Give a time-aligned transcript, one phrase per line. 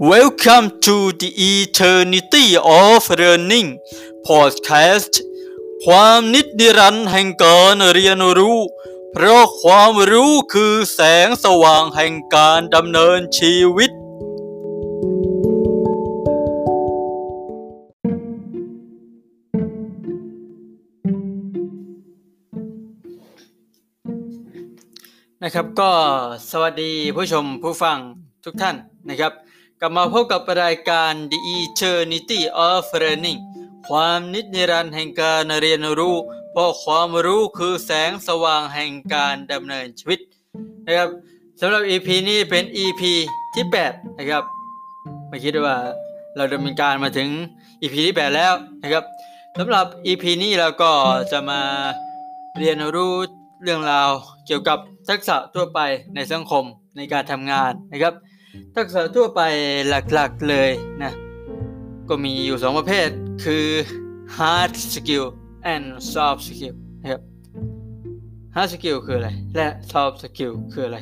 [0.00, 3.78] Welcome to the Eternity of Learning
[4.26, 5.12] Podcast
[5.84, 8.58] ความนิจนิรันดรแห่งการเรียนรู้
[9.12, 13.90] เพราะความรู้คือแสงสว่างแห่งการดำเนินชีวิต
[25.42, 25.90] นะครับก็
[26.50, 27.98] สวัสดีผู้ชมผู้ฟัง
[28.44, 28.76] ทุกท่าน
[29.10, 29.43] นะครับ
[29.84, 33.40] ลับมาพบกับรายการ The Eternity of Learning
[33.88, 36.16] ความนิจนิรันดร์แห่งการเรียนรู้
[36.52, 40.20] เพราะความรู้คือแสงสว่างแห่งการดำเนินชีวิต
[40.86, 41.08] นะครับ
[41.60, 43.02] สำหรับ EP นี้เป็น EP
[43.54, 44.44] ที่ 8 นะครับ
[45.28, 45.76] ไม่คิดว่า
[46.36, 47.28] เราดำเนินการมาถึง
[47.82, 49.04] EP ที่ 8 แล้วนะครับ
[49.58, 50.92] สำหรับ EP นี้เราก็
[51.32, 51.60] จะมา
[52.58, 53.14] เรียนรู้
[53.62, 54.10] เรื่องราว
[54.46, 54.78] เกี่ยวกับ
[55.08, 55.80] ทักษะทั่วไป
[56.14, 56.64] ในสังคม
[56.96, 58.14] ในการทำงานนะครับ
[58.74, 59.40] ทักษะทั่วไป
[59.88, 60.70] หลักๆเลย
[61.02, 61.12] นะ
[62.08, 63.08] ก็มีอยู่2ประเภท
[63.44, 63.66] คือ
[64.36, 65.26] hard skill
[65.72, 67.20] and soft skill นะครับ
[68.56, 70.98] hard skill คืออะไร และ soft skill คืออะไร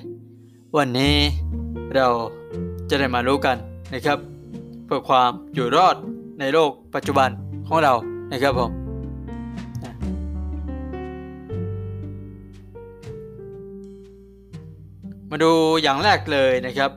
[0.76, 1.16] วันนี้
[1.94, 2.08] เรา
[2.90, 3.56] จะได้มารู้กัน
[3.94, 4.18] นะครับ
[4.86, 5.96] เพื่อความอยู่รอด
[6.40, 7.30] ในโลกปัจจุบัน
[7.68, 7.94] ของเรา
[8.32, 8.70] นะครับผม
[15.30, 16.90] มาดูอย่างแรกเลยนะครับ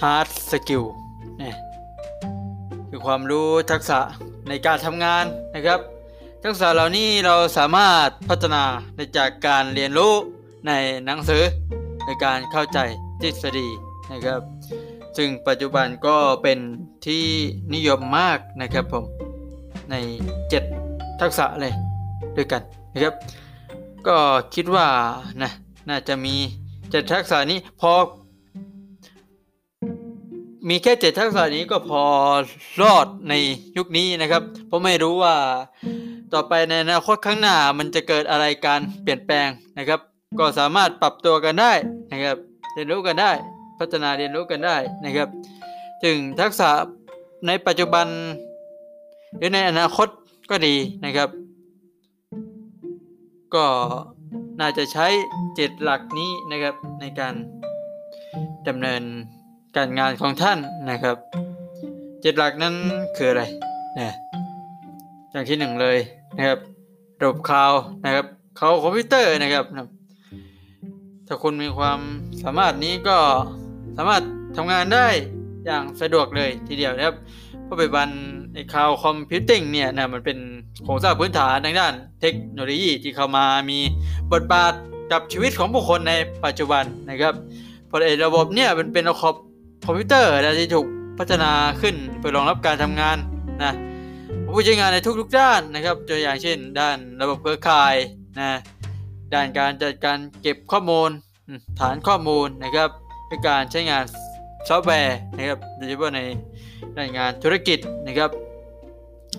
[0.00, 0.84] hard skill
[1.38, 1.56] เนี่ย
[2.88, 3.98] คือความรู้ทักษะ
[4.48, 5.80] ในการทำงานนะครับ
[6.44, 8.64] ทักษะเหล่านี้เราสามารถพัฒนา
[8.96, 10.14] ในจากการเรียนรู้
[10.66, 10.72] ใน
[11.06, 11.42] หนังสือ
[12.06, 12.78] ในการเข้าใจ
[13.22, 13.68] ทฤษฎี
[14.12, 14.40] นะครับ
[15.16, 16.58] ซึ่งปัจจุบันก็เป็น
[17.06, 17.24] ที่
[17.74, 19.04] นิยมมากนะครับผม
[19.90, 19.94] ใน
[20.58, 21.72] 7 ทักษะเลย
[22.36, 22.62] ด้วยกัน
[22.92, 23.14] นะครับ
[24.06, 24.16] ก็
[24.54, 24.86] คิดว่า
[25.42, 25.50] นะ
[25.88, 26.34] น่าจะมี
[26.90, 27.90] เจ็ดทักษะนี้พอ
[30.70, 32.02] มีแค่เจ็ดทักษะนี้ก็พอ
[32.82, 33.34] รอดใน
[33.76, 35.34] ยุคนี้นะครับ เพราะไม่รู้ว่า
[36.32, 39.48] ต่อไปในอนาคตข้างหน้ามันจะเกิดอะไรการเปลี่ยนแปลง
[39.78, 40.00] นะครับ
[40.40, 41.72] ก็สามารถปรับตัวกันได้
[42.12, 42.36] นะครับ
[42.74, 43.30] เรียนรู้กันได้
[43.78, 45.28] พัฒนาเรียนรู้กันได้นะครับ
[46.04, 46.70] ถึงทักษะ
[47.46, 48.06] ในปัจจุบัน
[49.36, 50.08] หรือในอนาคต
[50.50, 51.28] ก็ดีนะครับ
[53.54, 53.66] ก็
[54.60, 55.06] น่าจะใช้
[55.56, 57.34] เจ็ดหลักนี้นะครับในการ
[58.68, 59.02] ดำเนิน
[59.76, 60.58] การงานของท่าน
[60.90, 61.16] นะครับ
[62.20, 62.74] เจ็ดหลักนั้น
[63.16, 63.42] คืออะไร
[63.98, 64.14] นะ
[65.32, 65.98] อย่างที่หนึ่งเลย
[66.36, 66.58] นะครับ
[67.20, 67.72] ระบบ cloud
[68.04, 68.26] นะครับ
[68.58, 69.64] cloud computer นะครับ
[71.26, 72.00] ถ้าคุณมีความ
[72.42, 73.18] สามารถนี้ก็
[73.96, 74.22] สามารถ
[74.56, 75.06] ทำงานได้
[75.66, 77.16] อย่างสะดวกเลยทีเดียวนะครับ
[77.64, 78.08] เพราะปัจจุบัน
[78.54, 80.38] ใน cloud computing เนี่ยนะมันเป็น
[80.84, 83.78] โครงสร้างพื้นฐานทางด้านเทคโนโลยีที่เข้ามามี
[84.32, 84.72] บทบาท
[85.12, 86.12] กับชีวิตของผู้คนใน
[86.44, 87.34] ปัจจุบันนะครับ
[87.86, 89.34] เพราะไอ้ระบบเนี่ยมันเป็นระบบ
[89.84, 90.86] คอมพิวเตอร์นะที่ถูก
[91.18, 93.16] พัฒนาขึ้นเพื่อรองรับการทำงาน
[93.62, 93.72] นะ
[94.54, 97.94] ผู้ใช้งานในทุกๆด้านนะครับตัวอย่างเช่น ด้านระบบเครือข่าย
[98.38, 98.50] นะ
[99.34, 101.10] ด้านการจัดการเก็บข้อมูล
[101.80, 102.88] ฐานข้อมูลนะครับ
[103.28, 104.04] ด้วยการใช้งาน
[104.68, 106.20] ซอฟต์แวร์นะครับโดยเฉพาะใน
[106.96, 108.30] ด้านงานธุรกิจนะครับ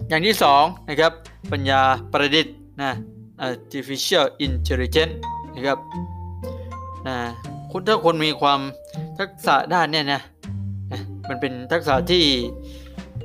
[0.09, 1.11] อย่างที่2นะครับ
[1.51, 1.81] ปัญญา
[2.11, 2.91] ประดิษฐ์นะ
[3.47, 5.15] artificial intelligence
[5.55, 5.77] นะครับ
[7.07, 7.17] นะ
[7.71, 8.59] คุณถ้าคนมีความ
[9.17, 10.21] ทักษะด้านเนี่ยนะ
[11.31, 12.23] มันเป็นทักษะที่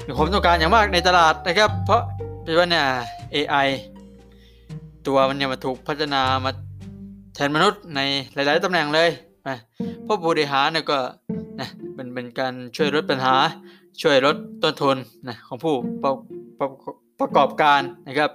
[0.06, 2.03] มีความต้องการอย่างมากในตลาดนะครับ เพราะ
[2.43, 2.87] ปัจจุบันเนี่ย
[3.34, 3.69] AI
[5.06, 6.50] ตัวมันเนี่ยมาถูกพัฒนามา
[7.34, 8.00] แทนมนุษย์ใน
[8.34, 9.11] หลาย ๆตำแหน่งเลย
[9.49, 9.56] นะ
[10.05, 10.99] เพราะบริหารเนี่ยก็
[11.61, 13.34] นะมันเป็นการช่วยลดปัญหา
[14.03, 14.97] ช่วยลดต้นทุน
[15.28, 16.11] นะของผู้ประ
[16.59, 16.69] ประ
[17.21, 18.31] ประกอบการนะครับ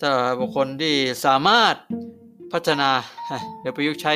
[0.00, 0.10] ถ้า
[0.40, 0.94] บุคคลที่
[1.24, 1.74] สามารถ
[2.52, 2.90] พัฒนา
[3.60, 4.14] หรือประยุกต์ใช้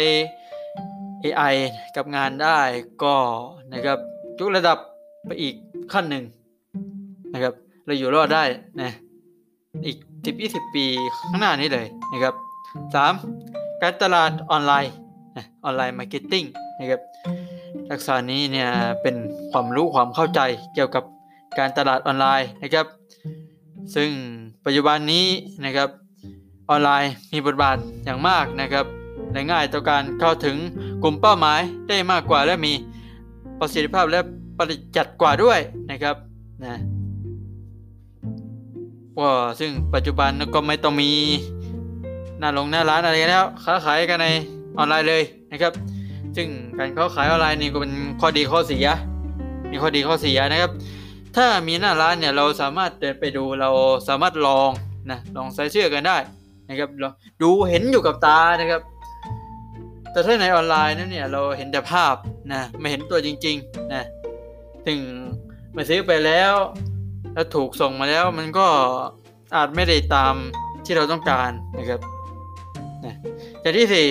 [1.24, 1.54] AI
[1.96, 2.58] กับงานได้
[3.02, 3.14] ก็
[3.72, 3.98] นะครับ
[4.38, 4.78] ยกระดับ
[5.26, 5.54] ไปอีก
[5.92, 6.24] ขั้นหนึ่ง
[7.32, 7.54] นะครับ
[7.86, 8.44] เราอยู่รอดได้
[8.80, 8.90] นะ
[9.86, 9.96] อีก
[10.36, 10.84] 10-20 ปี
[11.28, 12.34] ข้างหน้านี้เลยนะครับ
[13.08, 13.82] 3.
[13.82, 14.92] การตลาดออนไลน์
[15.64, 16.44] online marketing
[16.78, 17.00] นะครับ
[17.88, 18.68] ทักษะนี้เนี่ย
[19.02, 19.16] เป็น
[19.50, 20.40] ความรู้ความเข้าใจ
[20.74, 21.04] เกี่ยวกับ
[21.58, 22.86] การตลาดออนไลน์นะครับ
[23.94, 24.10] ซึ่ง
[24.64, 25.26] ปัจจุบันนี้
[25.64, 25.88] นะครับ
[26.70, 28.86] ออนไลน์มีบทบาทอย่างมากนะครับ
[29.32, 30.56] และง่ายต่อการเข้าถึง
[31.02, 32.72] กลุ่มเป้าหมายได้มากกว่าและมี
[33.60, 34.20] ประสิทธิภาพและ
[34.58, 35.58] ประหยัดกว่าด้วย
[35.90, 36.16] นะครับ
[36.64, 36.74] นะ
[39.20, 41.10] ว่าซึ่งปัจจุบันก็ไม่ต้องมี
[42.38, 44.26] หน้าลงหน้าร้านอะไรแล้วค้าขายกันใน
[44.78, 45.22] ออนไลน์เลย
[45.52, 45.72] นะครับ
[46.36, 46.48] ซึ่ง
[46.78, 48.86] การค้าขายออนไลน์นี่ก็เป็นข้อดีข้อเสีย
[49.70, 50.72] มีข้อดีข้อเสียนะครับ
[51.36, 53.70] ถ้ามีหน้าร้านเนี่ยเราสามารถเดินไปดูเรา
[54.08, 54.70] สามารถลอง
[55.10, 56.16] นะลองใส่เสื้อกันได้
[56.68, 56.88] นะครับ
[57.42, 58.80] ดูเห็นอยู่กับตานะครับ
[60.12, 62.14] แต่ถ้าในออนไลน์นั้นเนี่ยเราเห็นแต่ภาพ
[62.52, 64.04] นะไม่เห็นตัวจริงๆนะ
[64.86, 65.00] ถึง
[65.76, 66.52] มาซื้อไปแล้ว
[67.34, 68.66] แล้วถูกส่งมาแล้วมันก็
[69.56, 70.34] อาจไม่ได้ตาม
[70.84, 72.00] ที่เราต้องการนะครับ
[73.04, 73.14] นะ
[73.60, 74.06] อย่างที่สี่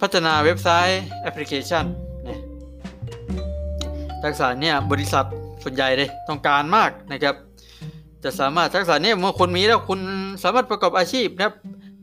[0.00, 1.84] พัฒนาเว็บไซต์แอปพลิเคชัน
[2.28, 2.38] นะ
[4.22, 5.24] ทักษะเนี่ยบริษัท
[5.62, 7.34] ส่วนใหญ่เลยต้องการมากนะครับ
[8.24, 10.00] จะสามารถทักษะนี้เมื่อคุณมีแล้วคุณ
[10.42, 11.52] สามารถประกอบอาชีพนะ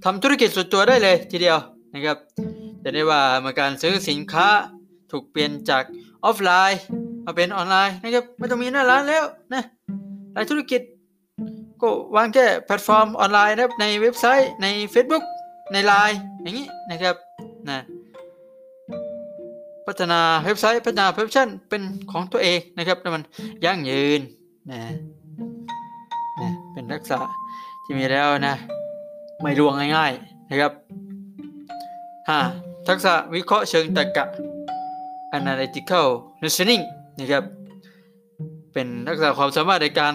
[0.06, 1.58] ทำธุรกิจส่วนตัวได้เลยทีเดียว
[1.94, 2.18] นะครับ
[2.84, 4.48] จะได้ว่าเมื่อการซื้อสินค้า
[5.12, 5.84] ถูกเปลี่ยนจาก
[6.26, 6.82] ออฟไลน์
[7.26, 9.24] มาเป็นออนไลน์นะครับไม่ต้องมีหน้าร้านแล้ว
[9.54, 9.64] นะ
[10.34, 10.82] หลายธุรกิจ
[11.82, 15.24] ก็วางแค่แพลตฟอร์มออนไลน์นะครับในเว็บไซต์ใน Facebook
[15.74, 17.16] ใน Line อย่างนี้นะครับ
[17.70, 17.80] นะ
[19.88, 21.82] พัฒนาเว็บไซต์พัฒนาแพลตฟอร์มเป็น
[22.12, 23.24] ของตัวเองนะครับแล้วมัน
[23.66, 24.22] ยั่งยืน
[24.72, 24.80] นะ
[26.42, 27.20] นะเป็นทักษะ
[27.84, 28.56] ที่มีแล้วนะ
[29.42, 30.72] ไม่ร่วงง่าย ๆนะครับ
[32.28, 32.88] 5.
[32.88, 34.26] ทักษะวิเคราะห์เชิงตรรกะ
[35.38, 36.08] analytical
[36.44, 36.84] reasoning
[37.20, 37.44] นะครับ
[38.74, 40.14] เป็นทักษะความสามารถในการ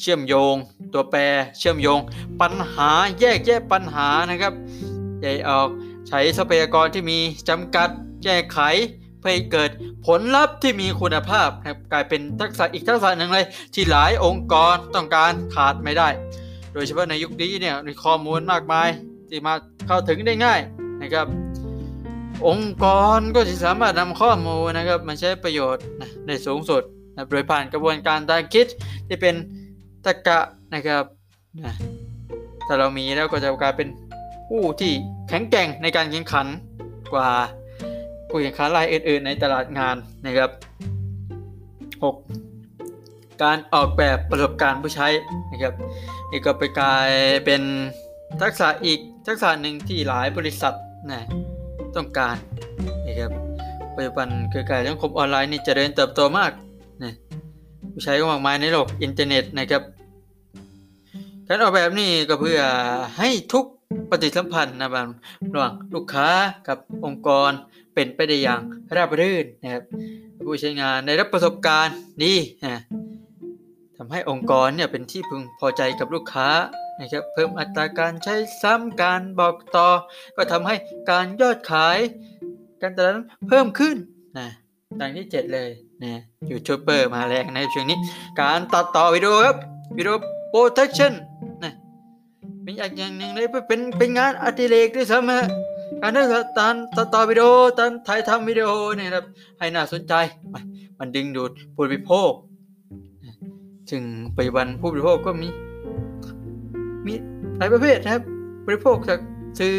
[0.00, 0.54] เชื่อมโยง
[0.92, 1.20] ตัวแปร
[1.58, 1.98] เชื่อมโยง
[2.40, 2.90] ปัญหา
[3.20, 4.52] แยกแยะปัญหานะครับ
[5.20, 5.68] ใหญ่ออก
[6.08, 7.18] ใช้ทรัพยากรที่มี
[7.48, 7.88] จำกัด
[8.24, 8.58] แก้ไข
[9.18, 9.70] เพื่อให้เกิด
[10.06, 16.08] ผลลัพธ์ที่มีคุณภาพนะครับกลายเป็นทักษะอีกทักษะหนึ่งเลย ที่หลายองค์กรต้องการขาดไม่ได้
[16.72, 18.88] โดยเฉพาะในยุคนี้เนี่ยมีข้อมูลมากมาย
[19.28, 19.54] ที่มา
[19.86, 20.60] เข้าถึงได้ง่าย
[21.02, 21.26] นะครับ
[22.48, 22.86] องค์ก
[23.18, 26.82] รก็จะสามารถนำข้อมูลนะครับมาใช้ประโยชน์นะในสูงสุด
[27.14, 28.66] นะโดยผ่านกระบวนการการคิด
[29.08, 29.34] ที่เป็น
[30.06, 30.38] ตรรกะ
[30.74, 31.04] นะครับ
[31.64, 31.74] นะ
[32.66, 33.88] ถ้าเรามีแล้วก็จะกลายเป็น
[34.48, 34.92] ผู้ที่
[35.28, 36.46] แข็งแกร่งในการแข่งขัน
[37.12, 37.30] กว่า
[38.28, 39.96] ผู้แข่งขันรายอื่น ๆ ในตลาดงาน
[40.26, 40.50] นะครับ
[42.12, 43.42] 6.
[43.42, 45.08] การออกแบบประสบการณ์ผู้ใช้
[45.50, 45.74] นะครับ
[46.30, 47.08] นี่ก็ไปกลาย
[47.44, 47.62] เป็น
[48.42, 50.74] ทักษะอีกทักษะหนึ่งที่หลายบริษัท
[51.10, 51.20] นะ
[51.96, 52.36] ต้องการ
[53.06, 53.30] นะครับ
[53.94, 56.52] ปัจจุบันคือการสังคมออนไลน์นี่เจริญเติบโตมาก
[57.02, 57.12] นะ
[57.92, 59.82] ผู้ใช้ก็มากมายในโลกอินเทอร์เน็ตนะครับ
[61.48, 62.60] การออกแบบนี่ก็เพื่อ
[63.18, 63.64] ให้ทุก
[64.10, 65.08] ปฏิสัมพันธ์นะบาง
[65.52, 66.28] ระหว่างลูกค้า
[66.68, 67.50] กับองค์กร
[67.94, 68.62] เป็นไปได้อย่าง
[68.96, 69.82] ราบรื่นนะครับ
[70.46, 72.34] ผู้ใช้งานได้รับประสบการณ์ดี
[72.64, 72.76] นะ
[73.96, 76.48] ทำให้องค์กรเนี่ยเป็นที่พึงพอใจกับลูกค้า
[76.98, 79.88] นะครับเพิ่มอัตราการใช้ซ้ำการบอกต่อ
[80.36, 80.74] ก็ทำให้
[81.10, 81.98] การยอดขาย
[82.82, 83.96] การตลาดนั้นเพิ่มขึ้น
[84.38, 84.48] นะ
[85.00, 85.70] อย่างที่ 7 เลย
[86.02, 86.12] นะ
[86.50, 87.98] ยูทูบเบอร์มาแรงในช่วงนี้
[88.40, 89.56] การตัดต่อวิดีโอครับ
[89.96, 91.12] video production
[91.64, 91.72] นะ
[92.62, 95.46] เป็นอย่างหนึ่งเลยเป็นเป็นงานอดิเรกด้วยซ้ำฮะ
[96.00, 96.46] การได้ตัด
[96.96, 97.48] ตัดต่อวิดีโอ
[97.78, 99.24] ตัดถ่ายทำวิดีโอเนี่ยครับ
[99.58, 100.14] ให้น่าสนใจ
[100.98, 102.32] มันดึงดูดผู้บริโภค
[103.90, 104.02] ซึ่ง
[104.36, 105.48] ปัจจุบันผู้บริโภคก็มี
[107.06, 107.12] มี
[107.58, 108.22] หลายประเภทนะครับ
[108.66, 109.18] บริโภคจาก
[109.58, 109.76] สื่อ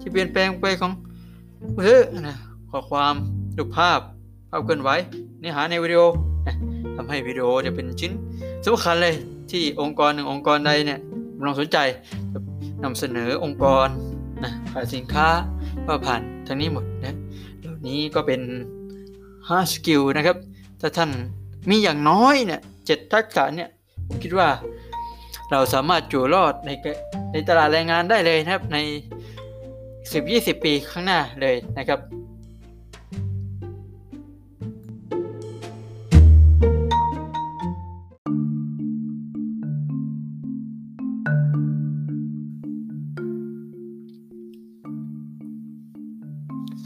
[0.00, 0.92] ที่เปลี่ยนแปลงไปของ
[1.76, 2.36] มือถือนะ
[2.70, 3.14] ข้อความ
[3.58, 4.00] รูปภาพ
[4.50, 4.90] ภาพเคลื่อนไหว
[5.40, 6.00] เนื้อหาในวิดีโอ
[6.46, 6.54] นะ
[6.96, 8.12] ทำให้วิดีโอจะเป็นชิ้น
[8.64, 9.14] สำคัญเลย
[9.50, 11.00] ที่องค์กรหนึ่งองค์กรใดเนี่ย
[11.44, 11.78] ลองสนใจ
[12.84, 13.88] นำเสนอองค์กร
[14.42, 15.28] นะขายสินค้า
[15.86, 17.16] ก็ผ่านทางนี้หมดนะ
[17.60, 18.40] เหล่านี้ก็เป็น
[19.08, 20.36] 5 skill นะครับ
[20.80, 21.10] ถ้าท่าน
[21.70, 23.68] มีอย่างน้อยเนี่ยเจ็ดทักษะเนี่ย
[24.06, 24.48] ผมคิดว่า
[25.50, 26.70] เราสามารถอยู่รอดใน
[27.32, 28.78] ในตลาดแรงงานได้เลยนะครับใน
[29.52, 32.00] 10-20 ปีข้างหน้าเลยนะครับ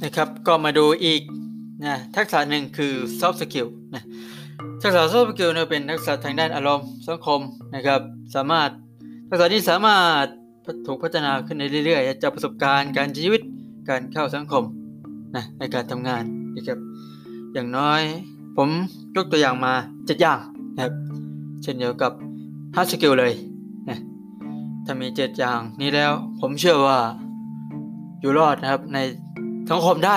[0.05, 1.23] นะครับก็มาดูอีก
[1.85, 4.03] นะทักษะหนึ่งคือ soft skill นะ
[4.83, 7.41] ทักษะ soft skill เนี่ยเป็นทักษะทางด้านอารมณ์สังคม
[7.75, 8.01] นะครับ
[8.35, 8.71] สามารถ
[9.29, 10.25] ทักษะนี้สามารถ
[10.87, 13.41] ถูกพัฒนาขึ้นเรื่อยๆจากประสบการณ์การชีวิต
[13.89, 14.65] การเข้าสังคม
[15.37, 16.23] นะในการทำงาน
[16.57, 16.79] นะครับ
[17.55, 18.03] อย่างน้อย
[18.57, 18.69] ผม
[19.17, 19.73] ยกตัวอย่างมา
[20.07, 20.39] เจ็ดอย่าง
[20.75, 20.95] นะครับ
[21.63, 22.13] เช่นเดียวกับ
[22.75, 23.33] hard skill เลย
[23.89, 23.99] นะ
[24.85, 26.99] ถ้ามีเจ็ดอย่างนี้แล้ว ผมเชื่อว่า
[28.21, 28.99] อยู่รอดนะครับใน
[29.71, 30.17] สังคมได้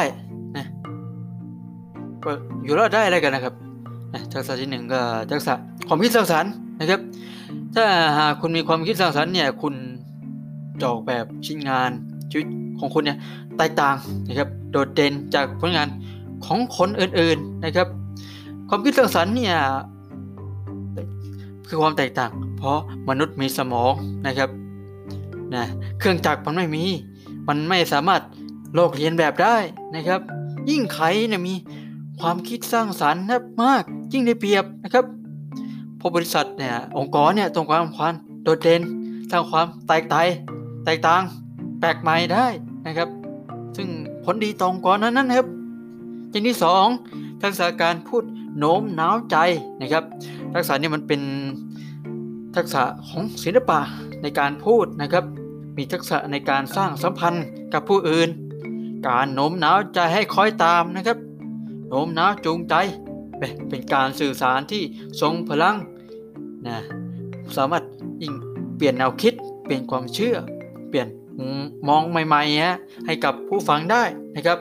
[0.58, 0.66] นะ
[2.24, 2.30] ก็
[2.64, 3.56] อยู่รอดได้อะไรกันนะครับ
[4.34, 5.02] ทักษะที่หนึ่งก็
[5.32, 5.54] ทักษะ
[5.88, 7.02] ความคิดสร้างสรรค์นะครับ
[7.76, 7.86] ถ้า
[8.18, 9.74] หากคุณมีความคิดสร้างสรรค์เนี่ยคุณ
[10.80, 11.92] จะออกแบบชิ้นงาน
[12.32, 12.48] ชีวิต
[12.80, 13.18] ของคุณเนี่ย
[13.58, 13.96] แตกต่าง
[14.28, 15.88] นะครับโดดเด่นจากผลงาน
[16.46, 17.88] ของคนอื่นๆนะครับ
[18.70, 19.56] ความคิดสร้างสรรค์เนี่ย
[21.68, 23.94] คือความแตกต่าง เพราะมนุษย์มีสมอง
[24.28, 24.50] นะครับ
[25.56, 25.64] นะ
[26.00, 26.84] เครื่องจักรมันไม่มี
[27.48, 28.22] มันไม่สามารถ
[28.76, 29.58] โลกเรียนแบบได้
[29.96, 30.20] นะครับ
[30.70, 31.54] ยิ่งใครเนี่ยมี
[32.20, 35.06] ความคิดสร้างสรรค์นะมากยิ่งได้เปรียบนะครับ
[36.00, 38.14] พอบริษัทเนี่ยองค์กรเนี่ยต้องการความ
[38.44, 38.82] โดดเด่น
[39.32, 40.28] สร้างความแตกต่าง
[40.86, 41.22] แตกต่าง
[41.80, 42.46] แปลกใหม่ได้
[42.88, 43.10] นะครับ
[43.78, 43.88] ซึ่ง
[44.24, 45.48] ผลดีตรงก่อนนั้นนะครับ
[46.32, 46.86] อย่างที่สอง
[47.42, 48.24] ทักษะการพูด
[48.58, 49.38] โน้มน้าวใจ
[49.82, 50.04] นะครับ
[50.54, 51.22] ทักษะนี้มันเป็น
[52.56, 53.80] ทักษะของศิลปะ
[54.22, 55.26] ในการพูดนะครับ
[55.78, 58.30] มีทักษะในการสร้างสัมพันธ์กับผู้อื่น
[59.08, 61.18] การโน้มน้าวใจให้คอยตามนะครับ
[61.92, 62.76] โน้มน้าวจูงใจ
[63.70, 64.84] เป็นการสื่อสารที่
[65.22, 65.76] ทรงพลัง
[66.68, 66.78] นะ
[67.58, 67.84] สามารถ
[68.22, 68.34] ยิ่ง
[68.78, 69.34] เปลี่ยนแนวคิด
[69.66, 70.36] เปลี่ยนความเชื่อ
[70.90, 71.08] เปลี่ยน
[71.88, 74.04] มองใหม่ๆฮะให้กับผู้ฟังได้
[74.36, 74.58] นะครับ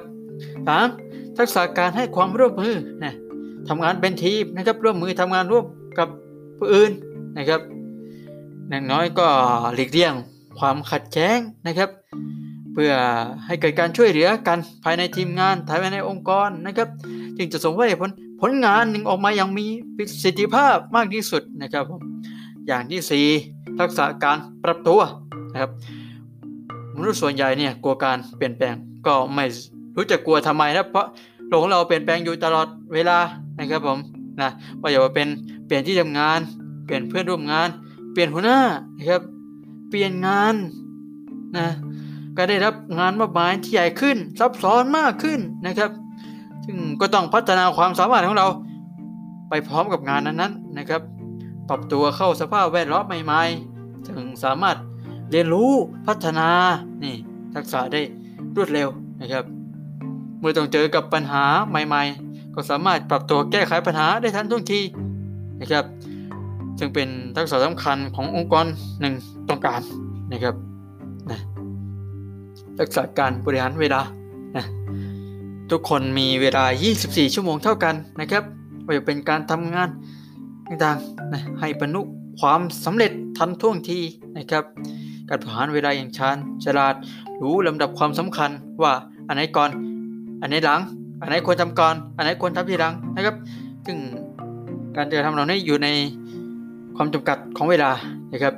[0.67, 1.37] 3.
[1.37, 3.13] ทักษะการให้ความร่วมมือนะ
[3.69, 5.65] ทำงานเป็นทีมนะครับ ร่วมมือทำงานร่วม
[5.99, 6.09] กับ
[6.59, 6.93] ผู้อื่น
[7.39, 7.61] นะครับ
[8.69, 9.29] อย่างน้อยก็
[9.75, 10.15] หลีกเลี่ยง
[10.59, 11.91] ความขัดแย้งนะครับ
[12.73, 12.93] เพื่อ
[13.47, 16.89] ให้เกิดการช่วยเหลือกันภายในทีมงานภายในองค์กรนะครับ
[17.37, 18.11] จึงจะส่งให้ผล
[18.41, 22.01] ผลงานหนึ่งออกมาอย่างมีประสิทธิภาพมากที่สุดนะครับผม
[22.67, 25.01] อย่างที่ 4 ทักษะการปรับตัว
[25.53, 25.71] นะครับ
[26.97, 28.75] มนุษย์ส่วนใหญ่เนี่ยกลัวการเปลี่ยนแปลง
[29.07, 29.45] ก็ไม่
[29.97, 31.07] รู้จะกลัวทำไมนะเพราะ
[31.49, 33.19] โลกของเราเปลี่ยนแปลงอยู่ตลอดเวลา
[33.59, 33.99] นะครับผม
[34.41, 34.49] นะ
[34.81, 35.29] ว่าอย่าว่าเป็น
[35.67, 36.39] เปลี่ยนที่ทำงาน
[36.85, 37.69] เปลี่ยนเพื่อนร่วมงาน
[38.13, 38.61] เปลี่ยนหัวหน้า
[38.97, 39.23] นะครับ
[39.89, 40.55] เปลี่ยนงาน
[41.57, 41.67] นะ
[42.37, 45.91] ก็ได้รับงานมากมายที่ใหญ่ขึ้น ซับซ้อนมากขึ้นนะครับ
[46.65, 48.49] ซึ่งก็ต้องพัฒนาความสามารถของเรา
[49.49, 51.03] ไปพร้อมกับงานนั้นๆนะครับ
[51.69, 54.77] ปรับตัวเข้าสภาพแวดล้อมใหม่ๆจึงสามารถ
[55.31, 55.71] เรียนรู้
[56.07, 56.49] พัฒนา
[57.03, 57.15] นี่
[57.55, 58.01] ทักษะได้
[58.57, 58.89] รวดเร็ว
[59.21, 59.45] นะครับ
[60.41, 64.81] เมื่อต้องเจอกับปัญหาใหม่ ๆ ก็สามารถปรับตัวแก้ไขปัญหาได้ทันท่วงที
[65.61, 65.85] นะครับ
[66.79, 68.67] ซึ่งเป็นทักษะสำคัญขององค์กร
[69.01, 69.15] หนึ่ง
[69.49, 69.81] ต้องการ
[70.33, 70.55] นะครับ
[72.79, 74.01] ทักษะการบริหารเวลา
[74.57, 74.65] นะ
[75.71, 76.65] ทุกคนมีเวลา
[77.01, 78.43] 24 ชั่วโมงเท่ากันนะครับ
[78.85, 79.89] ว่าจะเป็นการทำงาน
[80.67, 82.03] ต่างๆนะให้บรรลุ
[82.41, 83.99] ความสำเร็จทันท่วงที
[84.37, 84.65] นะครับ
[85.29, 86.95] การบริหารเวลาอย่างชาญฉลาด
[87.43, 88.51] รู้ลำดับความสำคัญ
[88.83, 88.93] ว่า
[89.29, 89.71] อันไหนก่อน
[90.41, 90.81] อันไหนหลัง
[91.21, 93.35] อันไหนควรทำก่อน อันไหนควรทำทีหลังนะครับ
[93.87, 93.97] ซึ่ง
[94.97, 95.89] การจะทำเรานี้อยู่ใน
[96.97, 97.91] ความจำกัดของเวลา
[98.33, 98.55] นะครับ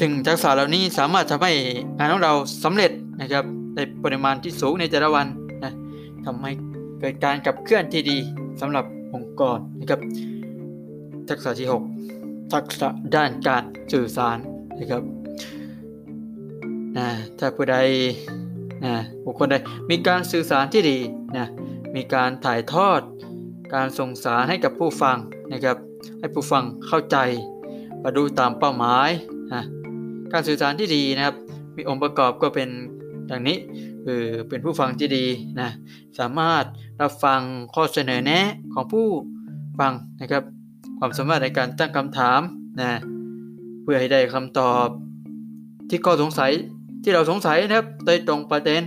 [0.00, 1.52] ถึงทักษะเหล่านี้สามารถทำให้
[1.98, 2.32] งานของเรา
[2.64, 3.44] สำเร็จ นะครับ
[3.74, 5.26] ในปริมาณที่สูงในแต่ละวัน
[5.64, 5.72] นะ
[6.24, 6.50] ทำให้
[7.00, 8.18] เกิดการขับเคลื่อนที่ดี
[8.60, 8.84] สำหรับ
[9.14, 10.00] องค์กรนะครับ
[11.28, 14.38] ทักษะที่ 6 ทักษะด้านการสื่อสาร
[14.78, 15.02] นะครับ
[16.96, 17.08] นะ
[17.38, 17.76] ถ้าผู้ใด
[18.84, 18.94] นะ
[19.24, 19.56] บุคคลใด
[19.90, 20.98] มีการสื่อสารที่ดี
[21.36, 21.46] นะ
[21.94, 23.00] มีการถ่ายทอด
[23.74, 25.16] การส่งสารให้กับผู้ฟัง
[25.52, 25.76] นะครับ
[26.20, 27.16] ให้ผู้ฟังเข้าใจ
[28.02, 29.10] บรรลุตามเป้าหมาย
[29.52, 29.62] นะ
[30.32, 31.36] การสื่อสารที่ดีนะครับ
[31.76, 32.68] มีองค์ประกอบก็เป็น
[33.30, 33.58] ดังนี้
[34.04, 35.26] คือเป็นผู้ฟังที่ดี
[35.60, 35.70] นะ
[36.18, 36.64] สามารถ
[37.00, 37.40] รับฟัง
[37.74, 39.06] ข้อเสนอแนะของผู้
[39.80, 40.42] ฟังนะครับ
[40.98, 42.40] ความสามารถในการตั้งคำถาม
[42.80, 42.90] นะ
[43.82, 44.86] เพื่อให้ได้คำตอบ
[45.88, 46.52] ที่ข้อสงสัย
[47.02, 48.82] ที่เราสงสัยนะครับโดยตรงประเด็น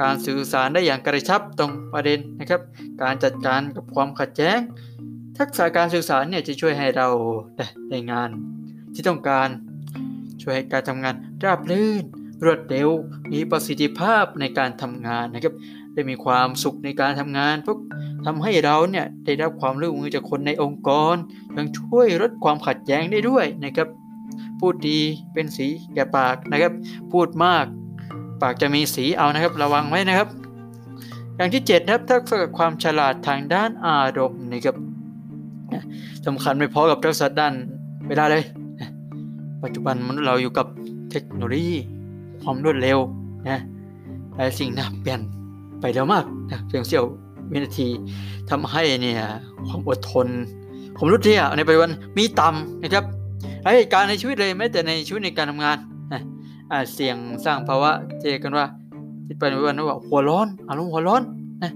[0.00, 2.60] การสื่อสารได้อย่างกระชับตรงประเด็นนะครับ
[3.02, 4.58] การจัดการกับความขัดแย้ง
[5.38, 7.08] ทักษะการสื่อสารเนี่ยจะช่วยให้เรา
[7.88, 8.30] ได้งาน
[8.94, 9.48] ที่ต้องการ
[10.42, 12.04] ช่วยให้การทำงานราบรื่น
[12.44, 12.88] รวดเร็ว
[13.32, 15.54] มีประสิทธิภาพในการทำงานนะครับ
[15.94, 17.78] ได้มีความสุขในการทำงานพวก
[18.26, 21.14] ทำให้เราเนี่ยได้รับความร่วมมือจากคนในองค์กร
[21.56, 23.88] ยังช่วยลดความขัดแย้งได้ด้วยนะครับ
[24.60, 24.98] พูดดี
[25.32, 26.72] เป็นสีแก่ปากนะครับ
[27.12, 27.64] พูดมาก
[28.42, 30.28] ปากจะมีสีเอานะครับ ระวังไว้นะครับ
[31.36, 34.76] อย่างที่7ครับทักษะความฉลาดทางด้านอารมณ์นะครับ
[36.26, 37.54] สำคัญไม่พอกับทักษะด้าน
[38.08, 38.44] เวลาเลย
[39.62, 40.66] ปัจจุบันมนุษย์เราอยู่กับ
[41.10, 41.76] เทคโนโลยี
[42.48, 42.98] ความรวดเร็ว
[43.48, 43.58] นะ
[44.36, 45.20] หลายสิ่งนะเปลี่ยน
[45.80, 47.04] ไปเร็วมากนะเพียงเสี้ยว
[47.50, 47.88] วินาที
[48.50, 49.16] ทำให้เนี่ย
[49.66, 50.26] ความอดทน
[50.96, 53.04] ของมนุษย์เนี่ยในปัจจุบันมีต่ำนะครับ
[53.62, 55.76] หลายเหตุการณ์ในชีวิตเลยแม้แต่ในชีวิตในการทำงาน
[56.12, 56.20] นะ
[56.72, 58.66] อาจเสี่ยงสร้างภาวะเจกันว่า
[59.26, 61.22] ที่ปัจจุบันว่าหัวร้อนอารมณ์หัวร้อน
[61.62, 61.72] นะ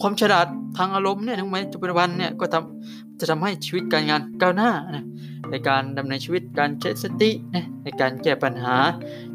[0.00, 0.46] ความฉลาด
[0.78, 5.04] ทางอารมณ์เนี่ยทั้งหมปัจจุบันเนี่ยก็ทำ จะทำให้ชีวิตการงานก้าวหน้านะ
[5.50, 8.76] ในการดำเนินชีวิตการใช้สตินะในการแก้ปัญหา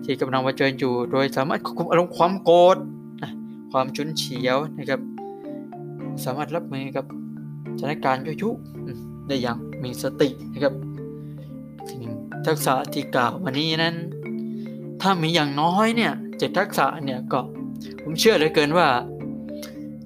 [0.03, 2.77] ที่กำลังเผชิญอยู่ โดยสามารถควบคุมอารมณ์ความโกรธ
[3.21, 3.31] นะ
[3.71, 5.01] ความฉุนเฉียวนะครับ
[6.23, 7.05] สามารถรับมือกับ
[7.79, 8.49] สถานการณ์ยุยุ
[9.27, 10.73] ได้อย่างมีสตินะครับ
[12.45, 13.95] ทักษะที่กล่าววันนี้นั้น
[15.01, 17.39] ถ้ามีอย่างน้อยเนี่ยเจ็ดทักษะเนี่ยก็
[18.03, 18.87] ผมเชื่อเลยเกินว่า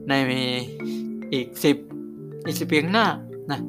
[0.08, 0.42] ในมี
[1.34, 1.78] อีกสิบ
[2.46, 3.06] อีกสิบเพียงหน้า
[3.52, 3.60] นะ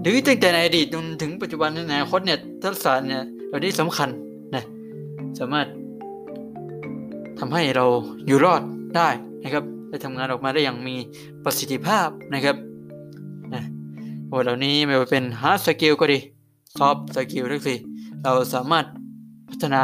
[0.00, 4.08] หรือตั้งแต่ในอดีตจนถึงปัจจุบันในอนาคตเนี่ยทักษะเนี่ยเราได้สำคัญ
[4.54, 4.62] นะ
[5.38, 5.66] สามารถ
[7.38, 7.86] ทำให้เรา
[8.26, 8.62] อยู่รอด
[8.96, 9.08] ได้
[9.42, 10.96] นะครับได้ทำงานออกมาได้อย่างมี
[11.44, 12.56] ประสิทธิภาพนะครับ
[13.54, 13.62] นะ
[14.28, 16.18] โอ้เหล่านี้ไม่ว่าเป็น hard skill ก็ดี
[16.78, 17.76] soft skill ทั้งสี่
[18.24, 18.84] เราสามารถ
[19.48, 19.82] พัฒนา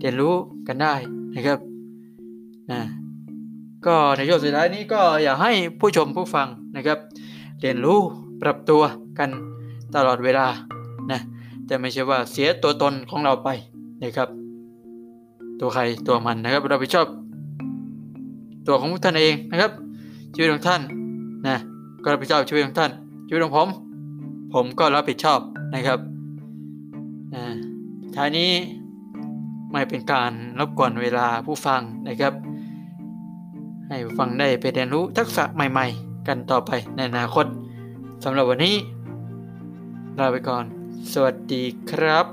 [0.00, 0.34] เรียนรู้
[0.66, 0.94] กันได้
[1.34, 1.58] นะครับ
[2.70, 2.80] นะ
[3.86, 6.98] ก็ในช่วงสุดท้ายนี้ก็อยากให้ผู้ชมผู้ฟังนะครับ
[7.60, 7.98] เรียนรู้
[8.42, 8.82] ปรับตัว
[9.18, 9.30] กัน
[9.94, 10.46] ตลอดเวลา
[11.10, 11.20] นะ
[11.66, 13.48] แต่ไม่ใช่ว่าเสียตัวตนของเราไป
[14.02, 14.28] นะครับ
[15.60, 17.06] ตัวใครตัวมันนะครับเราไปชอบ
[18.66, 19.72] ตัวของท่านเองนะครับ
[20.34, 20.80] ชีวิตของท่าน
[21.46, 21.56] นะ
[22.02, 22.90] ก็รับผิดชอบชีวิตของท่าน
[23.26, 23.68] ชีวิตของผม
[24.54, 25.40] ผมก็รับผิดชอบ
[25.74, 25.98] นะครับ
[27.34, 27.44] นะ
[28.16, 28.50] ท้ายนี้
[29.72, 32.49] ไม่เป็นการรบกวนเวลาผู้ฟังนะครับ
[33.90, 37.46] ให้ฟังได้ไปเรียนรู้ทักษะใหม่ๆ กันต่อไปในอนาคต
[38.24, 38.76] สำหรับวันนี้
[40.18, 40.64] ลาไปก่อน
[41.12, 42.26] สวัสดีครับ